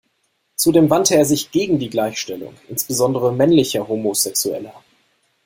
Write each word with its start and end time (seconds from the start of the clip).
Zudem 0.55 0.89
wandte 0.89 1.13
er 1.13 1.25
sich 1.25 1.51
gegen 1.51 1.77
die 1.77 1.91
Gleichstellung 1.91 2.55
insbesondere 2.67 3.31
männlicher 3.31 3.87
Homosexueller. 3.87 4.73